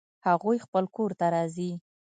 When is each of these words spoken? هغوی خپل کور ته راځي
هغوی 0.27 0.57
خپل 0.65 0.83
کور 0.95 1.11
ته 1.19 1.25
راځي 1.35 1.71